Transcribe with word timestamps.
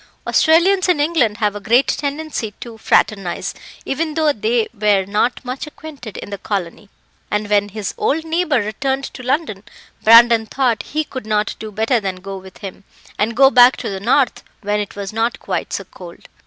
Australians 0.25 0.89
in 0.89 0.99
England 0.99 1.37
have 1.37 1.55
a 1.55 1.59
great 1.59 1.85
tendency 1.87 2.55
to 2.59 2.79
fraternise, 2.79 3.53
even 3.85 4.15
though 4.15 4.33
they 4.33 4.67
were 4.73 5.05
not 5.05 5.45
much 5.45 5.67
acquainted 5.67 6.17
in 6.17 6.31
the 6.31 6.39
colony, 6.39 6.89
and 7.29 7.51
when 7.51 7.69
his 7.69 7.93
old 7.99 8.25
neighbour 8.25 8.59
returned 8.59 9.03
to 9.03 9.21
London, 9.21 9.61
Brandon 10.03 10.47
thought 10.47 10.81
he 10.97 11.03
could 11.03 11.27
not 11.27 11.53
do 11.59 11.71
better 11.71 11.99
than 11.99 12.15
go 12.15 12.35
with 12.39 12.57
him, 12.65 12.83
and 13.19 13.37
go 13.37 13.51
back 13.51 13.77
to 13.77 13.89
the 13.89 13.99
north 13.99 14.41
when 14.61 14.79
it 14.79 14.95
was 14.95 15.13
not 15.13 15.39
quite 15.39 15.71
so 15.71 15.83
cold. 15.83 16.27